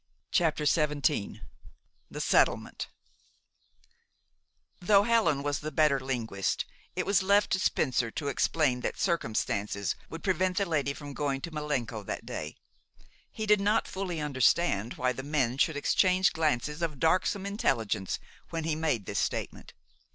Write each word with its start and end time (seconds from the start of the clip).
CHAPTER 0.31 0.65
XVII 0.65 1.41
THE 2.09 2.19
SETTLEMENT 2.19 2.87
Though 4.79 5.03
Helen 5.03 5.43
was 5.43 5.59
the 5.59 5.71
better 5.71 5.99
linguist, 5.99 6.65
it 6.95 7.05
was 7.05 7.21
left 7.21 7.51
to 7.51 7.59
Spencer 7.59 8.09
to 8.09 8.27
explain 8.27 8.79
that 8.81 8.97
circumstances 8.99 9.95
would 10.09 10.23
prevent 10.23 10.57
the 10.57 10.65
lady 10.65 10.93
from 10.95 11.13
going 11.13 11.39
to 11.41 11.51
Malenco 11.51 12.01
that 12.03 12.25
day. 12.25 12.55
He 13.31 13.45
did 13.45 13.61
not 13.61 13.87
fully 13.87 14.19
understand 14.19 14.95
why 14.95 15.11
the 15.11 15.21
men 15.21 15.59
should 15.59 15.77
exchange 15.77 16.33
glances 16.33 16.81
of 16.81 16.99
darksome 16.99 17.45
intelligence 17.45 18.17
when 18.49 18.63
he 18.63 18.73
made 18.75 19.05
this 19.05 19.19
statement. 19.19 19.75